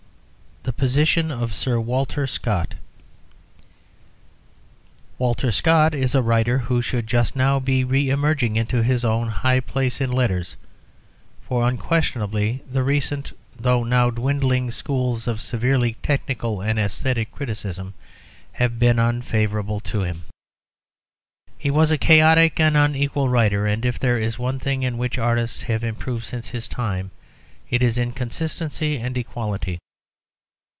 [0.63, 2.75] THE POSITION OF SIR WALTER SCOTT
[5.17, 9.27] Walter Scott is a writer who should just now be re emerging into his own
[9.29, 10.55] high place in letters,
[11.41, 17.95] for unquestionably the recent, though now dwindling, schools of severely technical and æsthetic criticism
[18.53, 20.25] have been unfavourable to him.
[21.57, 25.17] He was a chaotic and unequal writer, and if there is one thing in which
[25.17, 27.09] artists have improved since his time,
[27.71, 29.79] it is in consistency and equality.